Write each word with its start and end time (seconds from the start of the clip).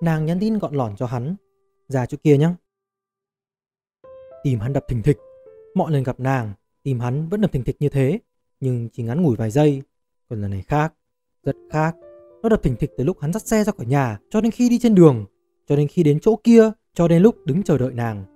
Nàng 0.00 0.26
nhắn 0.26 0.38
tin 0.40 0.58
gọn 0.58 0.74
lỏn 0.74 0.96
cho 0.96 1.06
hắn. 1.06 1.36
Ra 1.88 2.06
chỗ 2.06 2.18
kia 2.22 2.36
nhé 2.36 2.48
Tìm 4.44 4.60
hắn 4.60 4.72
đập 4.72 4.84
thình 4.88 5.02
thịch. 5.02 5.18
Mọi 5.74 5.92
lần 5.92 6.02
gặp 6.02 6.20
nàng, 6.20 6.52
Tìm 6.82 7.00
hắn 7.00 7.28
vẫn 7.28 7.40
đập 7.40 7.52
thình 7.52 7.64
thịch 7.64 7.76
như 7.80 7.88
thế. 7.88 8.18
Nhưng 8.60 8.88
chỉ 8.92 9.02
ngắn 9.02 9.22
ngủi 9.22 9.36
vài 9.36 9.50
giây. 9.50 9.82
Còn 10.28 10.42
lần 10.42 10.50
này 10.50 10.62
khác, 10.62 10.94
Rất 11.42 11.56
khác. 11.70 11.96
Nó 12.42 12.48
đập 12.48 12.62
thình 12.62 12.76
thịch 12.76 12.90
từ 12.96 13.04
lúc 13.04 13.20
hắn 13.20 13.32
dắt 13.32 13.46
xe 13.46 13.64
ra 13.64 13.72
khỏi 13.72 13.86
nhà 13.86 14.18
Cho 14.30 14.40
đến 14.40 14.50
khi 14.50 14.68
đi 14.68 14.78
trên 14.78 14.94
đường, 14.94 15.24
Cho 15.66 15.76
đến 15.76 15.88
khi 15.88 16.02
đến 16.02 16.20
chỗ 16.20 16.36
kia, 16.44 16.70
Cho 16.94 17.08
đến 17.08 17.22
lúc 17.22 17.36
đứng 17.44 17.62
chờ 17.62 17.78
đợi 17.78 17.92
nàng. 17.92 18.29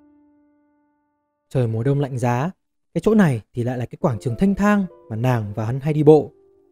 Trời 1.55 1.67
mùa 1.67 1.83
đông 1.83 2.01
lạnh 2.01 2.19
giá 2.19 2.51
Cái 2.95 3.01
chỗ 3.05 3.15
này 3.15 3.43
thì 3.55 3.65
lại 3.65 3.79
là 3.79 3.87
cái 3.87 3.99
quảng 4.01 4.19
trường 4.21 4.35
thanh 4.39 4.55
thang 4.55 4.87
Mà 5.11 5.17
nàng 5.17 5.53
và 5.55 5.65
hắn 5.65 5.81
hay 5.81 5.93
đi 5.93 6.03
bộ 6.03 6.31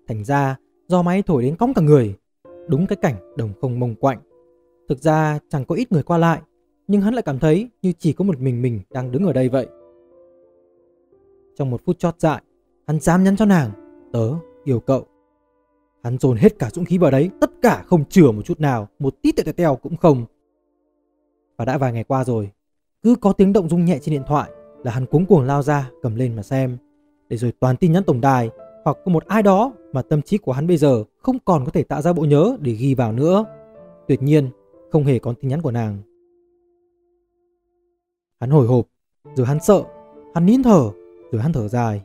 Thành 0.08 0.24
ra 0.24 0.56
do 0.88 1.02
máy 1.02 1.22
thổi 1.22 1.42
đến 1.42 1.56
cong 1.56 1.74
cả 1.74 1.82
người 1.82 2.14
Đúng 2.68 2.86
cái 2.86 2.96
cảnh 2.96 3.34
đồng 3.36 3.52
không 3.60 3.80
mông 3.80 3.94
quạnh 3.94 4.18
Thực 4.88 4.98
ra 4.98 5.38
chẳng 5.48 5.64
có 5.64 5.74
ít 5.74 5.92
người 5.92 6.02
qua 6.02 6.18
lại, 6.18 6.40
nhưng 6.86 7.00
hắn 7.00 7.14
lại 7.14 7.22
cảm 7.22 7.38
thấy 7.38 7.68
như 7.82 7.92
chỉ 7.98 8.12
có 8.12 8.24
một 8.24 8.40
mình 8.40 8.62
mình 8.62 8.80
đang 8.90 9.12
đứng 9.12 9.26
ở 9.26 9.32
đây 9.32 9.48
vậy. 9.48 9.66
Trong 11.56 11.70
một 11.70 11.80
phút 11.84 11.98
chót 11.98 12.20
dại, 12.20 12.42
hắn 12.86 13.00
dám 13.00 13.24
nhắn 13.24 13.36
cho 13.36 13.44
nàng, 13.44 13.70
tớ 14.12 14.30
yêu 14.64 14.80
cậu. 14.80 15.06
Hắn 16.02 16.18
dồn 16.18 16.36
hết 16.36 16.58
cả 16.58 16.70
dũng 16.70 16.84
khí 16.84 16.98
vào 16.98 17.10
đấy, 17.10 17.30
tất 17.40 17.50
cả 17.62 17.84
không 17.86 18.04
chừa 18.04 18.30
một 18.30 18.42
chút 18.44 18.60
nào, 18.60 18.88
một 18.98 19.22
tít 19.22 19.36
tẹo 19.36 19.52
tẹo 19.52 19.76
cũng 19.76 19.96
không. 19.96 20.24
Và 21.56 21.64
đã 21.64 21.78
vài 21.78 21.92
ngày 21.92 22.04
qua 22.04 22.24
rồi, 22.24 22.50
cứ 23.02 23.14
có 23.20 23.32
tiếng 23.32 23.52
động 23.52 23.68
rung 23.68 23.84
nhẹ 23.84 23.98
trên 23.98 24.12
điện 24.12 24.22
thoại 24.26 24.50
là 24.82 24.92
hắn 24.92 25.06
cuống 25.06 25.26
cuồng 25.26 25.44
lao 25.44 25.62
ra 25.62 25.90
cầm 26.02 26.14
lên 26.14 26.36
mà 26.36 26.42
xem. 26.42 26.76
Để 27.28 27.36
rồi 27.36 27.52
toàn 27.60 27.76
tin 27.76 27.92
nhắn 27.92 28.04
tổng 28.04 28.20
đài 28.20 28.50
hoặc 28.84 28.96
có 29.04 29.12
một 29.12 29.26
ai 29.26 29.42
đó 29.42 29.72
mà 29.92 30.02
tâm 30.02 30.22
trí 30.22 30.38
của 30.38 30.52
hắn 30.52 30.66
bây 30.66 30.76
giờ 30.76 31.04
không 31.22 31.38
còn 31.44 31.64
có 31.64 31.70
thể 31.70 31.82
tạo 31.82 32.02
ra 32.02 32.12
bộ 32.12 32.22
nhớ 32.22 32.56
để 32.60 32.72
ghi 32.72 32.94
vào 32.94 33.12
nữa. 33.12 33.44
Tuyệt 34.08 34.22
nhiên, 34.22 34.50
không 34.90 35.04
hề 35.04 35.18
có 35.18 35.34
tin 35.40 35.48
nhắn 35.48 35.62
của 35.62 35.70
nàng. 35.70 35.98
Hắn 38.40 38.50
hồi 38.50 38.66
hộp, 38.66 38.86
rồi 39.34 39.46
hắn 39.46 39.60
sợ, 39.60 39.82
hắn 40.34 40.46
nín 40.46 40.62
thở, 40.62 40.90
rồi 41.32 41.42
hắn 41.42 41.52
thở 41.52 41.68
dài. 41.68 42.02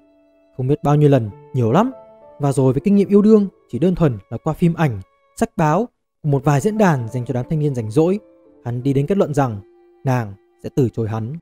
Không 0.57 0.67
biết 0.67 0.83
bao 0.83 0.95
nhiêu 0.95 1.09
lần, 1.09 1.29
nhiều 1.53 1.71
lắm. 1.71 1.91
Và 2.39 2.51
rồi 2.51 2.73
với 2.73 2.81
kinh 2.81 2.95
nghiệm 2.95 3.09
yêu 3.09 3.21
đương 3.21 3.47
chỉ 3.69 3.79
đơn 3.79 3.95
thuần 3.95 4.17
là 4.29 4.37
qua 4.37 4.53
phim 4.53 4.73
ảnh, 4.73 5.01
sách 5.35 5.57
báo, 5.57 5.87
một 6.23 6.43
vài 6.43 6.61
diễn 6.61 6.77
đàn 6.77 7.09
dành 7.09 7.25
cho 7.25 7.33
đám 7.33 7.45
thanh 7.49 7.59
niên 7.59 7.75
rảnh 7.75 7.91
rỗi, 7.91 8.19
hắn 8.63 8.83
đi 8.83 8.93
đến 8.93 9.07
kết 9.07 9.17
luận 9.17 9.33
rằng 9.33 9.59
nàng 10.03 10.33
sẽ 10.63 10.69
từ 10.75 10.89
chối 10.89 11.07
hắn. 11.07 11.33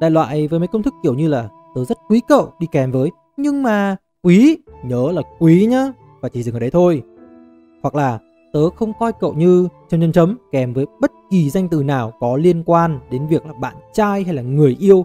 Đại 0.00 0.10
loại 0.10 0.48
với 0.48 0.58
mấy 0.58 0.68
công 0.68 0.82
thức 0.82 0.94
kiểu 1.02 1.14
như 1.14 1.28
là 1.28 1.48
tớ 1.74 1.84
rất 1.84 1.98
quý 2.08 2.20
cậu 2.28 2.52
đi 2.58 2.66
kèm 2.72 2.90
với, 2.90 3.10
nhưng 3.36 3.62
mà 3.62 3.96
quý, 4.22 4.56
nhớ 4.84 5.12
là 5.12 5.22
quý 5.38 5.66
nhá, 5.66 5.92
và 6.20 6.28
chỉ 6.28 6.42
dừng 6.42 6.54
ở 6.54 6.60
đấy 6.60 6.70
thôi. 6.70 7.02
Hoặc 7.82 7.94
là 7.94 8.18
tớ 8.52 8.70
không 8.70 8.92
coi 8.98 9.12
cậu 9.12 9.34
như 9.34 9.68
chấm 9.88 10.00
chấm 10.00 10.12
chấm 10.12 10.38
kèm 10.52 10.72
với 10.72 10.86
bất 11.00 11.12
kỳ 11.30 11.50
danh 11.50 11.68
từ 11.68 11.82
nào 11.82 12.12
có 12.20 12.36
liên 12.36 12.62
quan 12.66 13.00
đến 13.10 13.26
việc 13.26 13.46
là 13.46 13.52
bạn 13.52 13.74
trai 13.92 14.24
hay 14.24 14.34
là 14.34 14.42
người 14.42 14.76
yêu. 14.80 15.04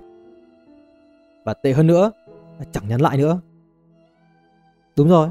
Và 1.46 1.54
tệ 1.54 1.74
hơn 1.74 1.88
nữa 1.88 2.12
là 2.60 2.66
chẳng 2.72 2.88
nhắn 2.88 3.02
lại 3.02 3.18
nữa. 3.18 3.40
Đúng 4.98 5.10
rồi, 5.10 5.30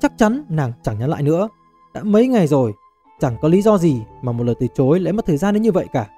chắc 0.00 0.12
chắn 0.18 0.44
nàng 0.48 0.72
chẳng 0.82 0.98
nhắn 0.98 1.10
lại 1.10 1.22
nữa. 1.22 1.48
Đã 1.94 2.02
mấy 2.02 2.28
ngày 2.28 2.46
rồi, 2.46 2.72
chẳng 3.20 3.36
có 3.42 3.48
lý 3.48 3.62
do 3.62 3.78
gì 3.78 4.02
mà 4.22 4.32
một 4.32 4.44
lời 4.44 4.54
từ 4.60 4.66
chối 4.74 5.00
lại 5.00 5.12
mất 5.12 5.26
thời 5.26 5.36
gian 5.36 5.54
đến 5.54 5.62
như 5.62 5.72
vậy 5.72 5.86
cả. 5.92 6.08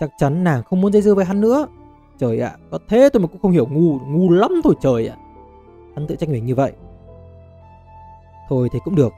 Chắc 0.00 0.10
chắn 0.18 0.44
nàng 0.44 0.62
không 0.62 0.80
muốn 0.80 0.92
dây 0.92 1.02
dưa 1.02 1.14
với 1.14 1.24
hắn 1.24 1.40
nữa. 1.40 1.66
Trời 2.18 2.40
ạ, 2.40 2.48
à, 2.48 2.58
có 2.70 2.78
thế 2.88 3.08
tôi 3.12 3.22
mà 3.22 3.28
cũng 3.28 3.40
không 3.40 3.50
hiểu 3.50 3.66
ngu, 3.70 3.98
ngu 3.98 4.30
lắm 4.30 4.60
thôi 4.64 4.74
trời 4.80 5.08
ạ. 5.08 5.16
À. 5.18 5.22
Hắn 5.94 6.06
tự 6.06 6.16
trách 6.16 6.28
mình 6.28 6.46
như 6.46 6.54
vậy. 6.54 6.72
Thôi 8.48 8.68
thì 8.72 8.78
cũng 8.84 8.94
được, 8.94 9.12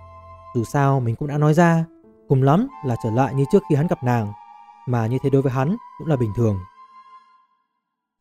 dù 0.55 0.65
sao 0.65 1.01
mình 1.01 1.15
cũng 1.15 1.29
đã 1.29 1.39
nói 1.39 1.55
ra, 1.55 1.85
cùng 2.29 2.43
lắm 2.43 2.69
là 2.85 2.97
trở 3.05 3.11
lại 3.11 3.35
như 3.35 3.45
trước 3.53 3.63
khi 3.71 3.77
hắn 3.77 3.87
gặp 3.87 4.05
nàng, 4.05 4.33
mà 4.87 5.07
như 5.07 5.19
thế 5.23 5.31
đối 5.31 5.43
với 5.43 5.53
hắn 5.53 5.77
cũng 5.99 6.09
là 6.09 6.17
bình 6.17 6.31
thường. 6.37 6.57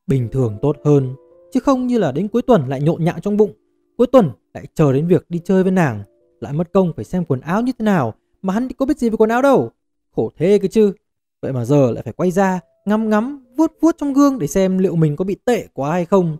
Bình 0.07 0.29
thường 0.31 0.57
tốt 0.61 0.75
hơn, 0.85 1.15
chứ 1.53 1.59
không 1.59 1.87
như 1.87 1.97
là 1.97 2.11
đến 2.11 2.27
cuối 2.27 2.41
tuần 2.41 2.67
lại 2.67 2.81
nhộn 2.81 3.03
nhạo 3.03 3.19
trong 3.19 3.37
bụng, 3.37 3.53
cuối 3.97 4.07
tuần 4.07 4.31
lại 4.53 4.67
chờ 4.73 4.93
đến 4.93 5.07
việc 5.07 5.25
đi 5.29 5.41
chơi 5.45 5.63
với 5.63 5.71
nàng, 5.71 6.03
lại 6.39 6.53
mất 6.53 6.73
công 6.73 6.93
phải 6.95 7.05
xem 7.05 7.25
quần 7.25 7.41
áo 7.41 7.61
như 7.61 7.71
thế 7.79 7.85
nào 7.85 8.13
mà 8.41 8.53
hắn 8.53 8.67
có 8.77 8.85
biết 8.85 8.97
gì 8.97 9.09
về 9.09 9.17
quần 9.17 9.29
áo 9.29 9.41
đâu. 9.41 9.71
Khổ 10.15 10.31
thế 10.37 10.59
cơ 10.61 10.67
chứ. 10.67 10.93
Vậy 11.41 11.53
mà 11.53 11.65
giờ 11.65 11.91
lại 11.91 12.03
phải 12.03 12.13
quay 12.13 12.31
ra, 12.31 12.59
ngắm 12.85 13.09
ngắm, 13.09 13.44
vuốt 13.57 13.73
vuốt 13.81 13.95
trong 13.97 14.13
gương 14.13 14.39
để 14.39 14.47
xem 14.47 14.77
liệu 14.77 14.95
mình 14.95 15.15
có 15.15 15.25
bị 15.25 15.35
tệ 15.45 15.67
quá 15.73 15.91
hay 15.91 16.05
không. 16.05 16.37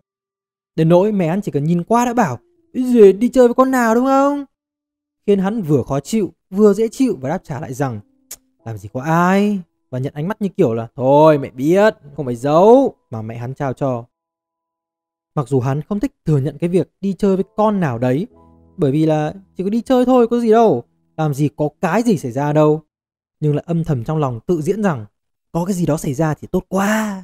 Đến 0.75 0.89
nỗi 0.89 1.11
mẹ 1.11 1.27
hắn 1.27 1.41
chỉ 1.41 1.51
cần 1.51 1.63
nhìn 1.63 1.83
qua 1.83 2.05
đã 2.05 2.13
bảo, 2.13 2.39
gì 2.73 3.13
đi 3.13 3.29
chơi 3.29 3.47
với 3.47 3.53
con 3.53 3.71
nào 3.71 3.95
đúng 3.95 4.05
không? 4.05 4.45
khiến 5.27 5.39
hắn 5.39 5.61
vừa 5.61 5.83
khó 5.83 5.99
chịu, 5.99 6.33
vừa 6.49 6.73
dễ 6.73 6.87
chịu 6.87 7.17
và 7.21 7.29
đáp 7.29 7.43
trả 7.43 7.59
lại 7.59 7.73
rằng 7.73 7.99
làm 8.65 8.77
gì 8.77 8.89
có 8.93 9.01
ai 9.01 9.59
và 9.89 9.99
nhận 9.99 10.13
ánh 10.13 10.27
mắt 10.27 10.41
như 10.41 10.49
kiểu 10.49 10.73
là 10.73 10.87
thôi 10.95 11.37
mẹ 11.37 11.49
biết, 11.49 11.95
không 12.15 12.25
phải 12.25 12.35
giấu 12.35 12.95
mà 13.09 13.21
mẹ 13.21 13.37
hắn 13.37 13.53
trao 13.53 13.73
cho. 13.73 14.05
Mặc 15.35 15.47
dù 15.47 15.59
hắn 15.59 15.81
không 15.81 15.99
thích 15.99 16.11
thừa 16.25 16.37
nhận 16.37 16.57
cái 16.57 16.69
việc 16.69 16.89
đi 17.01 17.13
chơi 17.13 17.35
với 17.35 17.45
con 17.55 17.79
nào 17.79 17.97
đấy 17.97 18.27
bởi 18.77 18.91
vì 18.91 19.05
là 19.05 19.33
chỉ 19.57 19.63
có 19.63 19.69
đi 19.69 19.81
chơi 19.81 20.05
thôi 20.05 20.27
có 20.27 20.39
gì 20.39 20.51
đâu, 20.51 20.83
làm 21.17 21.33
gì 21.33 21.49
có 21.55 21.69
cái 21.81 22.03
gì 22.03 22.17
xảy 22.17 22.31
ra 22.31 22.53
đâu. 22.53 22.81
Nhưng 23.39 23.55
lại 23.55 23.63
âm 23.67 23.83
thầm 23.83 24.03
trong 24.03 24.17
lòng 24.17 24.39
tự 24.47 24.61
diễn 24.61 24.83
rằng 24.83 25.05
có 25.55 25.65
cái 25.65 25.73
gì 25.73 25.85
đó 25.85 25.97
xảy 25.97 26.13
ra 26.13 26.33
thì 26.33 26.47
tốt 26.51 26.63
quá. 26.69 27.23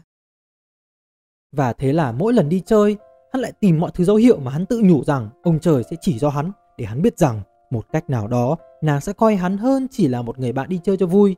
Và 1.52 1.74
thế 1.74 1.94
là 1.94 2.12
mỗi 2.12 2.34
lần 2.34 2.50
đi 2.50 2.62
chơi, 2.66 2.98
hắn 3.34 3.42
lại 3.42 3.52
tìm 3.52 3.80
mọi 3.80 3.92
thứ 3.94 4.04
dấu 4.04 4.16
hiệu 4.16 4.40
mà 4.40 4.52
hắn 4.52 4.66
tự 4.66 4.82
nhủ 4.84 5.04
rằng 5.04 5.30
ông 5.44 5.60
trời 5.60 5.84
sẽ 5.90 5.96
chỉ 6.02 6.20
cho 6.20 6.30
hắn 6.30 6.52
để 6.78 6.86
hắn 6.86 7.02
biết 7.02 7.18
rằng 7.18 7.42
một 7.70 7.86
cách 7.92 8.10
nào 8.10 8.28
đó, 8.28 8.58
nàng 8.82 9.02
sẽ 9.02 9.14
coi 9.14 9.36
hắn 9.36 9.58
hơn 9.58 9.88
chỉ 9.92 10.08
là 10.08 10.22
một 10.22 10.40
người 10.40 10.52
bạn 10.52 10.70
đi 10.70 10.80
chơi 10.84 10.98
cho 10.98 11.06
vui. 11.06 11.36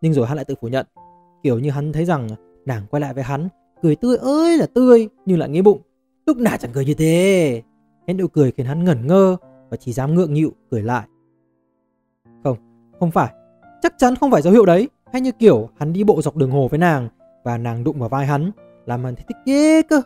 Nhưng 0.00 0.14
rồi 0.14 0.26
hắn 0.26 0.36
lại 0.36 0.44
tự 0.44 0.54
phủ 0.60 0.68
nhận, 0.68 0.86
kiểu 1.42 1.58
như 1.58 1.70
hắn 1.70 1.92
thấy 1.92 2.04
rằng 2.04 2.28
nàng 2.66 2.86
quay 2.90 3.00
lại 3.00 3.14
với 3.14 3.24
hắn, 3.24 3.48
cười 3.82 3.96
tươi 3.96 4.16
ơi 4.16 4.58
là 4.58 4.66
tươi, 4.74 5.08
nhưng 5.26 5.38
lại 5.38 5.48
nghĩ 5.48 5.62
bụng, 5.62 5.82
lúc 6.26 6.36
nào 6.36 6.56
chẳng 6.60 6.72
cười 6.74 6.84
như 6.84 6.94
thế. 6.94 7.62
Hết 8.08 8.14
nụ 8.14 8.28
cười 8.28 8.52
khiến 8.52 8.66
hắn 8.66 8.84
ngẩn 8.84 9.06
ngơ 9.06 9.36
và 9.70 9.76
chỉ 9.76 9.92
dám 9.92 10.14
ngượng 10.14 10.34
nghịu 10.34 10.52
cười 10.70 10.82
lại. 10.82 11.08
Không, 12.44 12.56
không 13.00 13.10
phải, 13.10 13.32
chắc 13.82 13.94
chắn 13.98 14.16
không 14.16 14.30
phải 14.30 14.42
dấu 14.42 14.52
hiệu 14.52 14.64
đấy, 14.64 14.88
hay 15.14 15.20
như 15.20 15.32
kiểu 15.32 15.68
hắn 15.76 15.92
đi 15.92 16.04
bộ 16.04 16.22
dọc 16.22 16.36
đường 16.36 16.50
hồ 16.50 16.68
với 16.68 16.78
nàng 16.78 17.08
và 17.44 17.58
nàng 17.58 17.84
đụng 17.84 17.98
vào 17.98 18.08
vai 18.08 18.26
hắn, 18.26 18.50
làm 18.86 19.04
hắn 19.04 19.14
thấy 19.14 19.24
thích 19.28 19.36
ghê 19.46 19.82
cơ. 19.82 20.02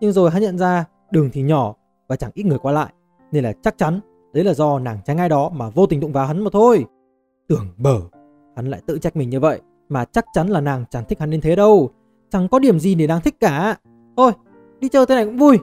Nhưng 0.00 0.12
rồi 0.12 0.30
hắn 0.30 0.42
nhận 0.42 0.58
ra 0.58 0.84
đường 1.10 1.30
thì 1.32 1.42
nhỏ 1.42 1.74
và 2.08 2.16
chẳng 2.16 2.30
ít 2.34 2.46
người 2.46 2.58
qua 2.58 2.72
lại 2.72 2.92
nên 3.32 3.44
là 3.44 3.52
chắc 3.62 3.78
chắn 3.78 4.00
đấy 4.32 4.44
là 4.44 4.54
do 4.54 4.78
nàng 4.78 4.98
tránh 5.04 5.18
ai 5.18 5.28
đó 5.28 5.50
mà 5.54 5.70
vô 5.70 5.86
tình 5.86 6.00
đụng 6.00 6.12
vào 6.12 6.26
hắn 6.26 6.44
mà 6.44 6.50
thôi. 6.52 6.84
Tưởng 7.48 7.66
bở, 7.76 8.00
hắn 8.56 8.66
lại 8.66 8.80
tự 8.86 8.98
trách 8.98 9.16
mình 9.16 9.30
như 9.30 9.40
vậy, 9.40 9.60
mà 9.88 10.04
chắc 10.04 10.24
chắn 10.32 10.48
là 10.48 10.60
nàng 10.60 10.84
chẳng 10.90 11.04
thích 11.08 11.20
hắn 11.20 11.30
đến 11.30 11.40
thế 11.40 11.56
đâu. 11.56 11.90
Chẳng 12.30 12.48
có 12.48 12.58
điểm 12.58 12.80
gì 12.80 12.94
để 12.94 13.06
nàng 13.06 13.20
thích 13.20 13.40
cả. 13.40 13.76
Thôi, 14.16 14.32
đi 14.80 14.88
chơi 14.88 15.06
thế 15.06 15.14
này 15.14 15.24
cũng 15.24 15.36
vui. 15.36 15.58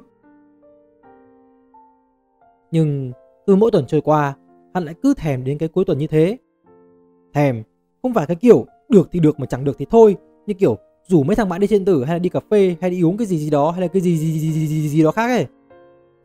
Nhưng 2.71 3.11
cứ 3.47 3.55
mỗi 3.55 3.71
tuần 3.71 3.85
trôi 3.87 4.01
qua, 4.01 4.35
hắn 4.73 4.83
lại 4.83 4.95
cứ 5.03 5.13
thèm 5.13 5.43
đến 5.43 5.57
cái 5.57 5.69
cuối 5.69 5.85
tuần 5.85 5.97
như 5.97 6.07
thế. 6.07 6.37
Thèm, 7.33 7.63
không 8.07 8.13
phải 8.13 8.25
cái 8.25 8.35
kiểu 8.35 8.65
được 8.89 9.09
thì 9.11 9.19
được 9.19 9.39
mà 9.39 9.45
chẳng 9.45 9.63
được 9.63 9.77
thì 9.77 9.85
thôi, 9.89 10.17
như 10.45 10.53
kiểu 10.53 10.77
rủ 11.07 11.23
mấy 11.23 11.35
thằng 11.35 11.49
bạn 11.49 11.59
đi 11.59 11.67
trên 11.67 11.85
tử 11.85 12.03
hay 12.03 12.15
là 12.15 12.19
đi 12.19 12.29
cà 12.29 12.39
phê 12.51 12.75
hay 12.81 12.89
đi 12.89 13.03
uống 13.03 13.17
cái 13.17 13.27
gì 13.27 13.37
gì 13.37 13.49
đó 13.49 13.71
hay 13.71 13.81
là 13.81 13.87
cái 13.87 14.01
gì 14.01 14.17
gì 14.17 14.39
gì 14.39 14.51
gì, 14.51 14.67
gì, 14.67 14.89
gì 14.89 15.03
đó 15.03 15.11
khác 15.11 15.27
ấy. 15.27 15.45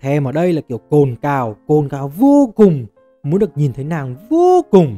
Thèm 0.00 0.24
ở 0.24 0.32
đây 0.32 0.52
là 0.52 0.60
kiểu 0.60 0.78
cồn 0.78 1.16
cào, 1.22 1.56
cồn 1.66 1.88
cào 1.88 2.08
vô 2.08 2.52
cùng, 2.56 2.86
muốn 3.22 3.38
được 3.38 3.50
nhìn 3.56 3.72
thấy 3.72 3.84
nàng 3.84 4.16
vô 4.30 4.62
cùng. 4.70 4.96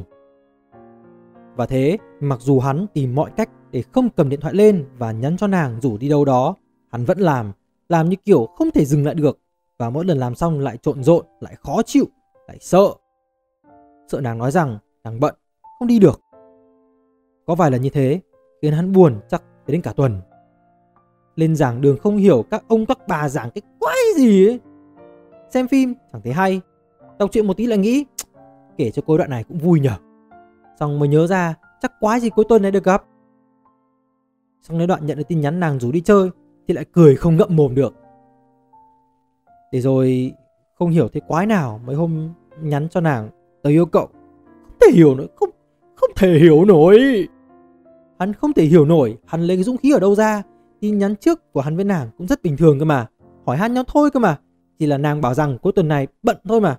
Và 1.55 1.65
thế, 1.65 1.97
mặc 2.19 2.39
dù 2.41 2.59
hắn 2.59 2.85
tìm 2.93 3.15
mọi 3.15 3.31
cách 3.35 3.49
để 3.71 3.81
không 3.81 4.09
cầm 4.09 4.29
điện 4.29 4.39
thoại 4.39 4.53
lên 4.53 4.85
và 4.97 5.11
nhắn 5.11 5.37
cho 5.37 5.47
nàng 5.47 5.81
rủ 5.81 5.97
đi 5.97 6.09
đâu 6.09 6.25
đó, 6.25 6.55
hắn 6.91 7.05
vẫn 7.05 7.19
làm, 7.19 7.51
làm 7.89 8.09
như 8.09 8.15
kiểu 8.25 8.45
không 8.55 8.71
thể 8.71 8.85
dừng 8.85 9.05
lại 9.05 9.15
được. 9.15 9.39
Và 9.79 9.89
mỗi 9.89 10.05
lần 10.05 10.17
làm 10.17 10.35
xong 10.35 10.59
lại 10.59 10.77
trộn 10.77 11.03
rộn, 11.03 11.25
lại 11.39 11.55
khó 11.55 11.81
chịu, 11.85 12.05
lại 12.47 12.57
sợ. 12.61 12.87
Sợ 14.07 14.21
nàng 14.21 14.37
nói 14.37 14.51
rằng 14.51 14.77
nàng 15.03 15.19
bận, 15.19 15.35
không 15.79 15.87
đi 15.87 15.99
được. 15.99 16.21
Có 17.45 17.55
vài 17.55 17.71
lần 17.71 17.81
như 17.81 17.89
thế, 17.89 18.19
khiến 18.61 18.73
hắn 18.73 18.91
buồn 18.91 19.19
chắc 19.29 19.43
đến 19.67 19.81
cả 19.81 19.93
tuần. 19.95 20.21
Lên 21.35 21.55
giảng 21.55 21.81
đường 21.81 21.97
không 21.97 22.17
hiểu 22.17 22.45
các 22.51 22.63
ông 22.67 22.85
các 22.85 23.07
bà 23.07 23.29
giảng 23.29 23.49
cái 23.51 23.61
quái 23.79 23.97
gì 24.15 24.47
ấy. 24.47 24.59
Xem 25.49 25.67
phim 25.67 25.93
chẳng 26.13 26.21
thấy 26.21 26.33
hay. 26.33 26.61
Đọc 27.19 27.29
chuyện 27.33 27.47
một 27.47 27.57
tí 27.57 27.67
lại 27.67 27.77
nghĩ 27.77 28.05
kể 28.77 28.91
cho 28.91 29.01
cô 29.05 29.17
đoạn 29.17 29.29
này 29.29 29.43
cũng 29.43 29.57
vui 29.57 29.79
nhở. 29.79 29.95
Xong 30.79 30.99
mới 30.99 31.09
nhớ 31.09 31.27
ra 31.27 31.55
chắc 31.81 31.99
quái 31.99 32.19
gì 32.19 32.29
cuối 32.29 32.45
tuần 32.49 32.61
này 32.61 32.71
được 32.71 32.83
gặp. 32.83 33.03
Xong 34.61 34.79
đến 34.79 34.87
đoạn 34.87 35.05
nhận 35.05 35.17
được 35.17 35.27
tin 35.27 35.41
nhắn 35.41 35.59
nàng 35.59 35.79
rủ 35.79 35.91
đi 35.91 36.01
chơi 36.01 36.29
thì 36.67 36.73
lại 36.73 36.85
cười 36.93 37.15
không 37.15 37.37
ngậm 37.37 37.55
mồm 37.55 37.75
được. 37.75 37.93
Để 39.71 39.81
rồi 39.81 40.33
không 40.75 40.89
hiểu 40.89 41.07
thế 41.07 41.21
quái 41.27 41.45
nào 41.45 41.81
mấy 41.85 41.95
hôm 41.95 42.33
nhắn 42.61 42.87
cho 42.89 43.01
nàng 43.01 43.29
tớ 43.63 43.69
yêu 43.69 43.85
cậu. 43.85 44.07
Không 44.63 44.77
thể 44.81 44.91
hiểu 44.91 45.15
nổi 45.15 45.27
không 45.35 45.49
không 45.95 46.09
thể 46.15 46.39
hiểu 46.39 46.65
nổi 46.65 47.27
hắn 48.19 48.33
không 48.33 48.53
thể 48.53 48.65
hiểu 48.65 48.85
nổi 48.85 49.17
hắn 49.25 49.41
lấy 49.41 49.57
cái 49.57 49.63
dũng 49.63 49.77
khí 49.77 49.91
ở 49.91 49.99
đâu 49.99 50.15
ra 50.15 50.43
tin 50.79 50.97
nhắn 50.97 51.15
trước 51.15 51.51
của 51.51 51.61
hắn 51.61 51.75
với 51.75 51.85
nàng 51.85 52.09
cũng 52.17 52.27
rất 52.27 52.43
bình 52.43 52.57
thường 52.57 52.79
cơ 52.79 52.85
mà. 52.85 53.07
Hỏi 53.45 53.57
han 53.57 53.73
nhau 53.73 53.83
thôi 53.87 54.11
cơ 54.11 54.19
mà. 54.19 54.39
Chỉ 54.79 54.85
là 54.85 54.97
nàng 54.97 55.21
bảo 55.21 55.33
rằng 55.33 55.57
cuối 55.61 55.73
tuần 55.75 55.87
này 55.87 56.07
bận 56.23 56.37
thôi 56.43 56.61
mà. 56.61 56.77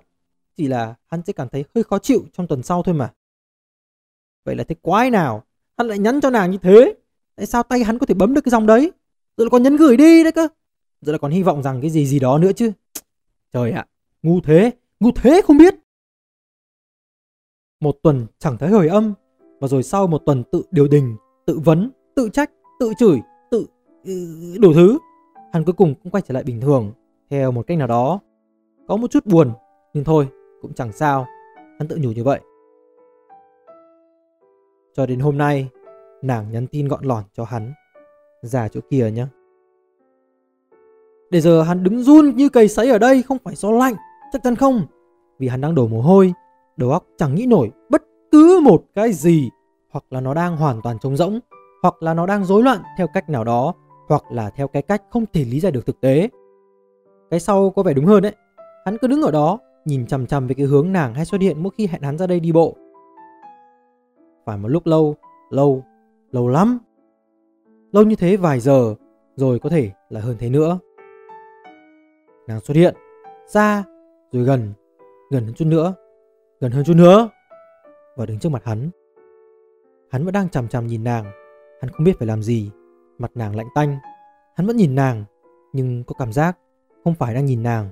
Chỉ 0.57 0.67
là 0.67 0.95
hắn 1.07 1.21
sẽ 1.27 1.33
cảm 1.33 1.49
thấy 1.49 1.65
hơi 1.75 1.83
khó 1.83 1.99
chịu 1.99 2.25
trong 2.33 2.47
tuần 2.47 2.63
sau 2.63 2.83
thôi 2.83 2.95
mà. 2.95 3.13
Vậy 4.45 4.55
là 4.55 4.63
thế 4.63 4.75
quái 4.81 5.11
nào? 5.11 5.43
Hắn 5.77 5.87
lại 5.87 5.99
nhắn 5.99 6.21
cho 6.21 6.29
nàng 6.29 6.51
như 6.51 6.57
thế. 6.57 6.93
Tại 7.35 7.45
sao 7.45 7.63
tay 7.63 7.83
hắn 7.83 7.99
có 7.99 8.05
thể 8.05 8.13
bấm 8.13 8.33
được 8.33 8.41
cái 8.41 8.49
dòng 8.49 8.65
đấy? 8.65 8.91
Rồi 9.37 9.45
là 9.45 9.49
còn 9.49 9.63
nhấn 9.63 9.77
gửi 9.77 9.97
đi 9.97 10.23
đấy 10.23 10.31
cơ. 10.31 10.47
Rồi 11.01 11.13
là 11.13 11.17
còn 11.17 11.31
hy 11.31 11.43
vọng 11.43 11.63
rằng 11.63 11.81
cái 11.81 11.89
gì 11.89 12.05
gì 12.05 12.19
đó 12.19 12.37
nữa 12.37 12.51
chứ. 12.51 12.71
Trời 13.53 13.71
ạ, 13.71 13.85
à, 13.87 13.89
ngu 14.23 14.41
thế, 14.41 14.71
ngu 14.99 15.11
thế 15.11 15.41
không 15.45 15.57
biết. 15.57 15.75
Một 17.79 17.95
tuần 18.03 18.27
chẳng 18.39 18.57
thấy 18.57 18.69
hồi 18.69 18.87
âm 18.87 19.13
và 19.59 19.67
rồi 19.67 19.83
sau 19.83 20.07
một 20.07 20.21
tuần 20.25 20.43
tự 20.51 20.63
điều 20.71 20.87
đình, 20.87 21.15
tự 21.47 21.59
vấn, 21.59 21.91
tự 22.15 22.29
trách, 22.29 22.51
tự 22.79 22.93
chửi, 22.99 23.21
tự 23.51 23.65
ừ, 24.03 24.13
đủ 24.59 24.73
thứ, 24.73 24.97
hắn 25.53 25.63
cuối 25.63 25.73
cùng 25.73 25.95
cũng 26.03 26.11
quay 26.11 26.21
trở 26.21 26.33
lại 26.33 26.43
bình 26.43 26.61
thường 26.61 26.91
theo 27.29 27.51
một 27.51 27.67
cách 27.67 27.77
nào 27.77 27.87
đó. 27.87 28.19
Có 28.87 28.97
một 28.97 29.11
chút 29.11 29.25
buồn, 29.25 29.51
nhưng 29.93 30.03
thôi, 30.03 30.27
cũng 30.61 30.73
chẳng 30.73 30.91
sao. 30.91 31.25
Hắn 31.79 31.87
tự 31.87 31.97
nhủ 32.01 32.11
như 32.11 32.23
vậy. 32.23 32.39
Cho 34.93 35.05
đến 35.05 35.19
hôm 35.19 35.37
nay, 35.37 35.69
nàng 36.21 36.51
nhắn 36.51 36.67
tin 36.67 36.87
gọn 36.87 37.03
lỏn 37.03 37.23
cho 37.33 37.43
hắn. 37.43 37.73
Ra 38.41 38.67
chỗ 38.67 38.79
kia 38.89 39.11
nhé. 39.11 39.25
Để 41.31 41.41
giờ 41.41 41.61
hắn 41.61 41.83
đứng 41.83 42.03
run 42.03 42.35
như 42.35 42.49
cầy 42.49 42.67
sấy 42.67 42.89
ở 42.89 42.97
đây 42.97 43.21
không 43.21 43.37
phải 43.43 43.55
do 43.55 43.71
lạnh, 43.71 43.95
chắc 44.33 44.43
chắn 44.43 44.55
không. 44.55 44.85
Vì 45.39 45.47
hắn 45.47 45.61
đang 45.61 45.75
đổ 45.75 45.87
mồ 45.87 46.01
hôi, 46.01 46.33
đầu 46.77 46.91
óc 46.91 47.05
chẳng 47.17 47.35
nghĩ 47.35 47.45
nổi 47.45 47.71
bất 47.89 48.03
cứ 48.31 48.59
một 48.63 48.83
cái 48.95 49.13
gì. 49.13 49.49
Hoặc 49.97 50.05
là 50.09 50.21
nó 50.21 50.33
đang 50.33 50.57
hoàn 50.57 50.81
toàn 50.81 50.99
trống 50.99 51.15
rỗng, 51.15 51.39
hoặc 51.81 52.03
là 52.03 52.13
nó 52.13 52.25
đang 52.25 52.45
rối 52.45 52.63
loạn 52.63 52.79
theo 52.97 53.07
cách 53.13 53.29
nào 53.29 53.43
đó, 53.43 53.73
hoặc 54.07 54.23
là 54.31 54.49
theo 54.49 54.67
cái 54.67 54.81
cách 54.81 55.03
không 55.09 55.25
thể 55.33 55.43
lý 55.43 55.59
giải 55.59 55.71
được 55.71 55.85
thực 55.85 56.01
tế. 56.01 56.29
Cái 57.31 57.39
sau 57.39 57.69
có 57.69 57.83
vẻ 57.83 57.93
đúng 57.93 58.05
hơn 58.05 58.23
đấy. 58.23 58.35
Hắn 58.85 58.97
cứ 58.97 59.07
đứng 59.07 59.21
ở 59.21 59.31
đó, 59.31 59.59
nhìn 59.85 60.07
chằm 60.07 60.25
chằm 60.25 60.47
về 60.47 60.55
cái 60.55 60.65
hướng 60.65 60.91
nàng 60.91 61.13
hay 61.13 61.25
xuất 61.25 61.41
hiện 61.41 61.63
mỗi 61.63 61.71
khi 61.77 61.87
hẹn 61.87 62.01
hắn 62.01 62.17
ra 62.17 62.27
đây 62.27 62.39
đi 62.39 62.51
bộ. 62.51 62.75
Phải 64.45 64.57
một 64.57 64.67
lúc 64.67 64.85
lâu, 64.85 65.15
lâu, 65.49 65.83
lâu 66.31 66.47
lắm. 66.47 66.79
Lâu 67.91 68.03
như 68.03 68.15
thế 68.15 68.37
vài 68.37 68.59
giờ, 68.59 68.95
rồi 69.35 69.59
có 69.59 69.69
thể 69.69 69.91
là 70.09 70.21
hơn 70.21 70.35
thế 70.39 70.49
nữa. 70.49 70.79
Nàng 72.47 72.59
xuất 72.59 72.77
hiện, 72.77 72.95
xa, 73.47 73.83
rồi 74.31 74.43
gần, 74.43 74.73
gần 75.31 75.45
hơn 75.45 75.53
chút 75.53 75.65
nữa, 75.65 75.93
gần 76.59 76.71
hơn 76.71 76.83
chút 76.83 76.95
nữa, 76.95 77.29
và 78.15 78.25
đứng 78.25 78.39
trước 78.39 78.49
mặt 78.49 78.61
hắn. 78.65 78.89
Hắn 80.11 80.25
vẫn 80.25 80.33
đang 80.33 80.49
chằm 80.49 80.67
chằm 80.67 80.87
nhìn 80.87 81.03
nàng, 81.03 81.25
hắn 81.81 81.91
không 81.91 82.03
biết 82.03 82.19
phải 82.19 82.27
làm 82.27 82.43
gì, 82.43 82.71
mặt 83.17 83.31
nàng 83.35 83.55
lạnh 83.55 83.67
tanh. 83.75 83.97
Hắn 84.55 84.67
vẫn 84.67 84.77
nhìn 84.77 84.95
nàng, 84.95 85.25
nhưng 85.73 86.03
có 86.03 86.15
cảm 86.19 86.33
giác 86.33 86.57
không 87.03 87.15
phải 87.15 87.33
đang 87.33 87.45
nhìn 87.45 87.63
nàng, 87.63 87.89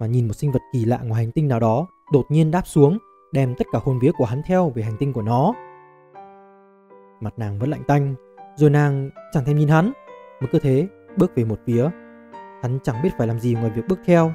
mà 0.00 0.06
nhìn 0.06 0.26
một 0.28 0.34
sinh 0.34 0.52
vật 0.52 0.62
kỳ 0.72 0.84
lạ 0.84 0.98
ngoài 1.02 1.24
hành 1.24 1.32
tinh 1.32 1.48
nào 1.48 1.60
đó 1.60 1.86
đột 2.12 2.26
nhiên 2.28 2.50
đáp 2.50 2.66
xuống, 2.66 2.98
đem 3.32 3.54
tất 3.58 3.66
cả 3.72 3.78
hồn 3.82 3.98
vía 3.98 4.12
của 4.12 4.24
hắn 4.24 4.42
theo 4.46 4.70
về 4.70 4.82
hành 4.82 4.96
tinh 4.98 5.12
của 5.12 5.22
nó. 5.22 5.52
Mặt 7.20 7.34
nàng 7.36 7.58
vẫn 7.58 7.70
lạnh 7.70 7.82
tanh, 7.86 8.14
rồi 8.56 8.70
nàng 8.70 9.10
chẳng 9.32 9.44
thèm 9.44 9.58
nhìn 9.58 9.68
hắn, 9.68 9.92
mà 10.40 10.46
cứ 10.52 10.58
thế 10.58 10.88
bước 11.16 11.32
về 11.34 11.44
một 11.44 11.60
phía. 11.66 11.88
Hắn 12.62 12.78
chẳng 12.82 13.02
biết 13.02 13.10
phải 13.18 13.26
làm 13.26 13.40
gì 13.40 13.54
ngoài 13.54 13.70
việc 13.76 13.82
bước 13.88 13.98
theo. 14.04 14.32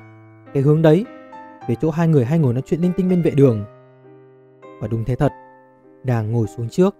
Cái 0.53 0.63
hướng 0.63 0.81
đấy 0.81 1.05
Về 1.67 1.75
chỗ 1.75 1.89
hai 1.89 2.07
người 2.07 2.25
hay 2.25 2.39
ngồi 2.39 2.53
nói 2.53 2.63
chuyện 2.65 2.81
linh 2.81 2.91
tinh 2.97 3.09
bên 3.09 3.21
vệ 3.21 3.31
đường. 3.31 3.65
Và 4.81 4.87
đúng 4.87 5.05
thế 5.05 5.15
thật 5.15 5.31
Nàng 6.03 6.31
ngồi 6.31 6.47
xuống 6.47 6.69
trước. 6.69 6.95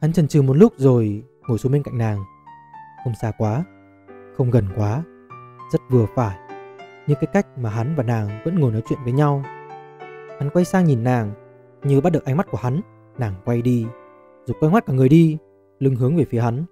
Hắn 0.00 0.12
chần 0.12 0.28
chừ 0.28 0.42
một 0.42 0.56
lúc 0.56 0.72
rồi 0.76 1.22
ngồi 1.48 1.58
xuống 1.58 1.72
bên 1.72 1.82
cạnh 1.82 1.98
nàng. 1.98 2.24
Không 3.04 3.12
xa 3.22 3.32
quá 3.38 3.64
Không 4.36 4.50
gần 4.50 4.64
quá 4.76 5.02
Rất 5.72 5.80
vừa 5.90 6.06
phải. 6.14 6.38
Như 7.06 7.14
cái 7.14 7.28
cách 7.32 7.46
mà 7.58 7.70
hắn 7.70 7.94
và 7.96 8.02
nàng 8.02 8.42
vẫn 8.44 8.60
ngồi 8.60 8.72
nói 8.72 8.82
chuyện 8.88 8.98
với 9.04 9.12
nhau. 9.12 9.42
Hắn 10.38 10.50
quay 10.52 10.64
sang 10.64 10.84
nhìn 10.84 11.04
nàng 11.04 11.32
Như 11.82 12.00
bắt 12.00 12.12
được 12.12 12.24
ánh 12.24 12.36
mắt 12.36 12.46
của 12.50 12.58
hắn 12.58 12.80
Nàng 13.18 13.34
quay 13.44 13.62
đi. 13.62 13.86
Rồi 14.46 14.56
quay 14.60 14.72
ngoắt 14.72 14.86
cả 14.86 14.92
người 14.92 15.08
đi 15.08 15.38
Lưng 15.78 15.96
hướng 15.96 16.16
về 16.16 16.24
phía 16.30 16.40
hắn. 16.40 16.64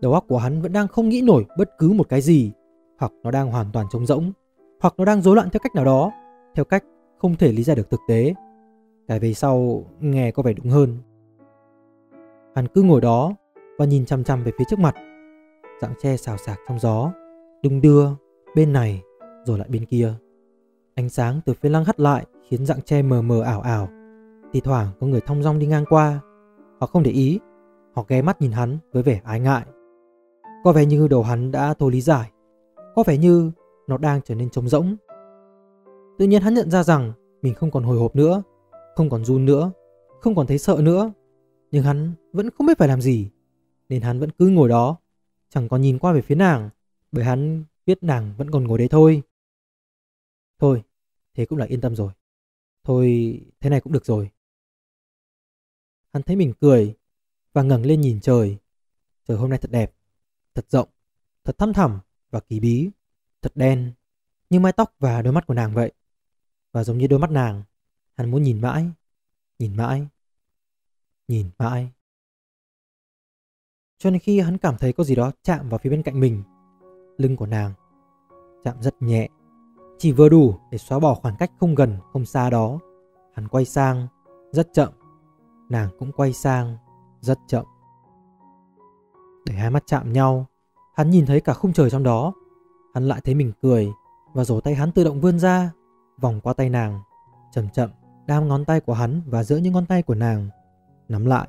Đầu 0.00 0.12
óc 0.12 0.24
của 0.28 0.38
hắn 0.38 0.62
vẫn 0.62 0.72
đang 0.72 0.88
không 0.88 1.08
nghĩ 1.08 1.22
nổi 1.22 1.46
bất 1.58 1.78
cứ 1.78 1.92
một 1.92 2.08
cái 2.08 2.20
gì 2.20 2.52
hoặc 2.98 3.12
nó 3.22 3.30
đang 3.30 3.50
hoàn 3.50 3.66
toàn 3.72 3.86
trống 3.90 4.06
rỗng, 4.06 4.32
hoặc 4.80 4.94
nó 4.98 5.04
đang 5.04 5.22
rối 5.22 5.34
loạn 5.34 5.48
theo 5.52 5.60
cách 5.62 5.74
nào 5.74 5.84
đó, 5.84 6.12
theo 6.54 6.64
cách 6.64 6.84
không 7.18 7.36
thể 7.36 7.52
lý 7.52 7.62
giải 7.62 7.76
được 7.76 7.90
thực 7.90 8.00
tế. 8.08 8.34
Cái 9.08 9.20
về 9.20 9.34
sau 9.34 9.84
nghe 10.00 10.30
có 10.30 10.42
vẻ 10.42 10.52
đúng 10.52 10.70
hơn. 10.70 10.98
Hắn 12.58 12.68
cứ 12.68 12.82
ngồi 12.82 13.00
đó 13.00 13.34
và 13.78 13.84
nhìn 13.84 14.06
chăm 14.06 14.24
chăm 14.24 14.42
về 14.42 14.52
phía 14.58 14.64
trước 14.68 14.78
mặt. 14.78 14.94
Dạng 15.80 15.94
tre 16.02 16.16
xào 16.16 16.36
xạc 16.36 16.58
trong 16.68 16.78
gió, 16.78 17.12
đung 17.62 17.80
đưa 17.80 18.08
bên 18.54 18.72
này 18.72 19.02
rồi 19.44 19.58
lại 19.58 19.68
bên 19.70 19.84
kia. 19.84 20.14
Ánh 20.94 21.08
sáng 21.08 21.40
từ 21.46 21.52
phía 21.54 21.68
lăng 21.68 21.84
hắt 21.84 22.00
lại 22.00 22.26
khiến 22.48 22.66
dạng 22.66 22.82
tre 22.82 23.02
mờ 23.02 23.22
mờ 23.22 23.42
ảo 23.42 23.60
ảo. 23.60 23.88
Thì 24.52 24.60
thoảng 24.60 24.88
có 25.00 25.06
người 25.06 25.20
thong 25.20 25.42
dong 25.42 25.58
đi 25.58 25.66
ngang 25.66 25.84
qua, 25.88 26.20
họ 26.80 26.86
không 26.86 27.02
để 27.02 27.10
ý, 27.10 27.40
họ 27.94 28.04
ghé 28.08 28.22
mắt 28.22 28.40
nhìn 28.40 28.52
hắn 28.52 28.78
với 28.92 29.02
vẻ 29.02 29.20
ái 29.24 29.40
ngại. 29.40 29.62
Có 30.64 30.72
vẻ 30.72 30.86
như 30.86 31.08
đầu 31.08 31.22
hắn 31.22 31.50
đã 31.50 31.74
thôi 31.74 31.92
lý 31.92 32.00
giải 32.00 32.30
có 32.94 33.02
vẻ 33.06 33.18
như 33.18 33.50
nó 33.86 33.98
đang 33.98 34.20
trở 34.24 34.34
nên 34.34 34.50
trống 34.50 34.68
rỗng. 34.68 34.96
Tự 36.18 36.26
nhiên 36.26 36.42
hắn 36.42 36.54
nhận 36.54 36.70
ra 36.70 36.82
rằng 36.82 37.12
mình 37.42 37.54
không 37.54 37.70
còn 37.70 37.82
hồi 37.82 37.98
hộp 37.98 38.16
nữa, 38.16 38.42
không 38.96 39.10
còn 39.10 39.24
run 39.24 39.44
nữa, 39.44 39.70
không 40.20 40.34
còn 40.34 40.46
thấy 40.46 40.58
sợ 40.58 40.76
nữa. 40.80 41.12
Nhưng 41.70 41.84
hắn 41.84 42.14
vẫn 42.32 42.50
không 42.50 42.66
biết 42.66 42.78
phải 42.78 42.88
làm 42.88 43.00
gì, 43.00 43.30
nên 43.88 44.02
hắn 44.02 44.18
vẫn 44.20 44.30
cứ 44.30 44.48
ngồi 44.48 44.68
đó, 44.68 44.96
chẳng 45.48 45.68
còn 45.68 45.80
nhìn 45.80 45.98
qua 45.98 46.12
về 46.12 46.22
phía 46.22 46.34
nàng, 46.34 46.70
bởi 47.12 47.24
hắn 47.24 47.64
biết 47.86 48.02
nàng 48.02 48.34
vẫn 48.36 48.50
còn 48.50 48.64
ngồi 48.64 48.78
đấy 48.78 48.88
thôi. 48.88 49.22
Thôi, 50.58 50.82
thế 51.34 51.46
cũng 51.46 51.58
là 51.58 51.66
yên 51.66 51.80
tâm 51.80 51.96
rồi. 51.96 52.12
Thôi, 52.84 53.40
thế 53.60 53.70
này 53.70 53.80
cũng 53.80 53.92
được 53.92 54.04
rồi. 54.04 54.30
Hắn 56.12 56.22
thấy 56.22 56.36
mình 56.36 56.52
cười 56.60 56.94
và 57.52 57.62
ngẩng 57.62 57.86
lên 57.86 58.00
nhìn 58.00 58.20
trời. 58.20 58.56
Trời 59.28 59.36
hôm 59.36 59.50
nay 59.50 59.58
thật 59.58 59.70
đẹp, 59.70 59.94
thật 60.54 60.70
rộng, 60.70 60.88
thật 61.44 61.58
thăm 61.58 61.72
thẳm 61.72 61.98
và 62.30 62.40
kỳ 62.40 62.60
bí, 62.60 62.90
thật 63.42 63.52
đen, 63.54 63.92
như 64.50 64.60
mái 64.60 64.72
tóc 64.72 64.94
và 64.98 65.22
đôi 65.22 65.32
mắt 65.32 65.46
của 65.46 65.54
nàng 65.54 65.74
vậy. 65.74 65.92
Và 66.72 66.84
giống 66.84 66.98
như 66.98 67.06
đôi 67.06 67.18
mắt 67.18 67.30
nàng, 67.30 67.62
hắn 68.16 68.30
muốn 68.30 68.42
nhìn 68.42 68.60
mãi, 68.60 68.86
nhìn 69.58 69.76
mãi, 69.76 70.06
nhìn 71.28 71.50
mãi. 71.58 71.90
Cho 73.98 74.10
nên 74.10 74.20
khi 74.20 74.40
hắn 74.40 74.58
cảm 74.58 74.76
thấy 74.78 74.92
có 74.92 75.04
gì 75.04 75.14
đó 75.14 75.30
chạm 75.42 75.68
vào 75.68 75.78
phía 75.78 75.90
bên 75.90 76.02
cạnh 76.02 76.20
mình, 76.20 76.42
lưng 77.16 77.36
của 77.36 77.46
nàng, 77.46 77.72
chạm 78.64 78.82
rất 78.82 79.02
nhẹ, 79.02 79.28
chỉ 79.98 80.12
vừa 80.12 80.28
đủ 80.28 80.54
để 80.70 80.78
xóa 80.78 80.98
bỏ 80.98 81.14
khoảng 81.14 81.36
cách 81.38 81.50
không 81.60 81.74
gần 81.74 81.96
không 82.12 82.24
xa 82.24 82.50
đó. 82.50 82.78
Hắn 83.34 83.48
quay 83.48 83.64
sang, 83.64 84.06
rất 84.52 84.68
chậm, 84.72 84.92
nàng 85.68 85.88
cũng 85.98 86.12
quay 86.12 86.32
sang, 86.32 86.76
rất 87.20 87.38
chậm. 87.48 87.64
Để 89.46 89.54
hai 89.54 89.70
mắt 89.70 89.82
chạm 89.86 90.12
nhau, 90.12 90.46
Hắn 90.98 91.10
nhìn 91.10 91.26
thấy 91.26 91.40
cả 91.40 91.52
khung 91.52 91.72
trời 91.72 91.90
trong 91.90 92.02
đó. 92.02 92.32
Hắn 92.94 93.08
lại 93.08 93.20
thấy 93.24 93.34
mình 93.34 93.52
cười 93.62 93.92
và 94.34 94.44
rổ 94.44 94.60
tay 94.60 94.74
hắn 94.74 94.92
tự 94.92 95.04
động 95.04 95.20
vươn 95.20 95.38
ra, 95.38 95.70
vòng 96.20 96.40
qua 96.40 96.52
tay 96.52 96.70
nàng, 96.70 97.00
chậm 97.52 97.68
chậm 97.68 97.90
đam 98.26 98.48
ngón 98.48 98.64
tay 98.64 98.80
của 98.80 98.92
hắn 98.92 99.22
và 99.26 99.44
giữa 99.44 99.56
những 99.56 99.72
ngón 99.72 99.86
tay 99.86 100.02
của 100.02 100.14
nàng, 100.14 100.48
nắm 101.08 101.26
lại. 101.26 101.48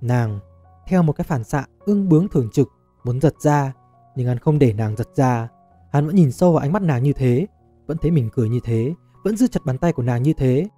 Nàng, 0.00 0.38
theo 0.86 1.02
một 1.02 1.12
cái 1.12 1.24
phản 1.24 1.44
xạ 1.44 1.64
ương 1.80 2.08
bướng 2.08 2.28
thường 2.28 2.50
trực, 2.52 2.68
muốn 3.04 3.20
giật 3.20 3.34
ra, 3.40 3.72
nhưng 4.16 4.28
hắn 4.28 4.38
không 4.38 4.58
để 4.58 4.72
nàng 4.72 4.96
giật 4.96 5.08
ra. 5.14 5.48
Hắn 5.92 6.06
vẫn 6.06 6.16
nhìn 6.16 6.32
sâu 6.32 6.52
vào 6.52 6.60
ánh 6.60 6.72
mắt 6.72 6.82
nàng 6.82 7.02
như 7.02 7.12
thế, 7.12 7.46
vẫn 7.86 7.98
thấy 7.98 8.10
mình 8.10 8.30
cười 8.32 8.48
như 8.48 8.60
thế, 8.64 8.94
vẫn 9.24 9.36
giữ 9.36 9.46
chặt 9.46 9.60
bàn 9.64 9.78
tay 9.78 9.92
của 9.92 10.02
nàng 10.02 10.22
như 10.22 10.32
thế. 10.32 10.68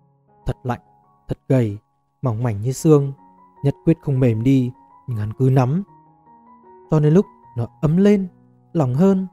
Thật 0.47 0.57
lạnh, 0.63 0.81
thật 1.29 1.39
gầy, 1.49 1.79
mỏng 2.23 2.43
mảnh 2.43 2.61
như 2.61 2.73
xương, 2.73 3.13
nhất 3.65 3.75
quyết 3.85 3.99
không 4.03 4.21
mềm 4.21 4.43
đi, 4.43 4.73
nhưng 5.07 5.19
hắn 5.19 5.33
cứ 5.39 5.51
nắm. 5.53 5.83
Cho 6.91 7.01
nên 7.01 7.15
lúc 7.15 7.27
nó 7.57 7.67
ấm 7.81 7.97
lên, 7.97 8.29
lỏng 8.73 8.95
hơn, 8.95 9.27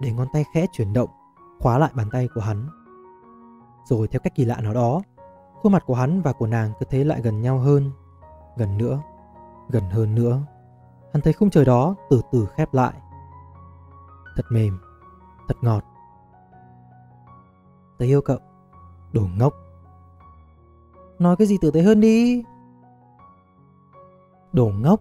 để 0.00 0.12
ngón 0.12 0.28
tay 0.32 0.44
khẽ 0.54 0.66
chuyển 0.72 0.92
động, 0.92 1.10
khóa 1.58 1.78
lại 1.78 1.90
bàn 1.94 2.08
tay 2.12 2.28
của 2.34 2.40
hắn. 2.40 2.68
Rồi 3.84 4.08
theo 4.08 4.20
cách 4.20 4.34
kỳ 4.34 4.44
lạ 4.44 4.60
nào 4.60 4.74
đó, 4.74 5.02
khuôn 5.62 5.72
mặt 5.72 5.82
của 5.86 5.94
hắn 5.94 6.22
và 6.22 6.32
của 6.32 6.46
nàng 6.46 6.72
cứ 6.80 6.86
thế 6.90 7.04
lại 7.04 7.20
gần 7.22 7.40
nhau 7.40 7.58
hơn, 7.58 7.90
gần 8.56 8.78
nữa, 8.78 9.00
gần 9.68 9.90
hơn 9.90 10.14
nữa. 10.14 10.40
Hắn 11.12 11.22
thấy 11.22 11.32
khung 11.32 11.50
trời 11.50 11.64
đó 11.64 11.94
từ 12.10 12.22
từ 12.32 12.46
khép 12.56 12.74
lại. 12.74 12.92
Thật 14.36 14.42
mềm, 14.50 14.78
thật 15.48 15.54
ngọt. 15.60 15.84
Tớ 17.98 18.06
yêu 18.06 18.20
cậu, 18.20 18.38
đồ 19.12 19.22
ngốc. 19.38 19.54
Nói 21.18 21.36
cái 21.36 21.46
gì 21.46 21.58
tử 21.60 21.70
tế 21.70 21.82
hơn 21.82 22.00
đi. 22.00 22.42
Đồ 24.52 24.70
ngốc. 24.80 25.00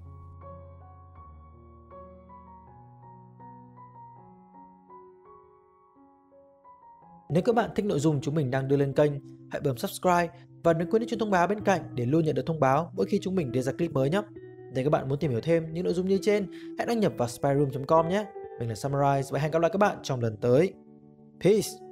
Nếu 7.30 7.44
các 7.44 7.56
bạn 7.56 7.70
thích 7.76 7.86
nội 7.86 8.00
dung 8.00 8.22
chúng 8.22 8.36
mình 8.36 8.52
đang 8.52 8.68
đưa 8.68 8.78
lên 8.78 8.94
kênh, 8.94 9.12
hãy 9.52 9.62
bấm 9.62 9.78
subscribe 9.78 10.28
và 10.64 10.74
đừng 10.74 10.90
quên 10.90 11.02
nhấn 11.02 11.10
chuông 11.10 11.20
thông 11.20 11.32
báo 11.32 11.48
bên 11.48 11.60
cạnh 11.60 11.82
để 11.94 12.06
luôn 12.06 12.26
nhận 12.26 12.36
được 12.36 12.46
thông 12.46 12.60
báo 12.60 12.92
mỗi 12.96 13.06
khi 13.06 13.20
chúng 13.22 13.36
mình 13.36 13.52
đưa 13.52 13.62
ra 13.62 13.72
clip 13.72 13.92
mới 13.92 14.10
nhé. 14.10 14.22
Nếu 14.74 14.84
các 14.84 14.90
bạn 14.90 15.10
muốn 15.10 15.20
tìm 15.20 15.32
hiểu 15.32 15.42
thêm 15.42 15.74
những 15.74 15.84
nội 15.84 15.94
dung 15.94 16.08
như 16.08 16.20
trên, 16.22 16.48
hãy 16.78 16.88
đăng 16.88 17.00
nhập 17.00 17.14
vào 17.18 17.28
spyroom.com 17.28 18.10
nhé. 18.10 18.26
Mình 18.60 18.70
là 18.70 18.76
Summarize 18.76 19.24
và 19.32 19.40
hẹn 19.40 19.52
gặp 19.52 19.62
lại 19.62 19.72
các 19.74 19.78
bạn 19.78 19.98
trong 20.04 20.22
lần 20.22 20.38
tới. 20.38 20.74
Peace! 21.44 21.87